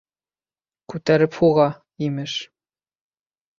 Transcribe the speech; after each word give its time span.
Күтәреп 0.93 1.37
һуға, 1.43 1.69
имеш. 2.09 2.41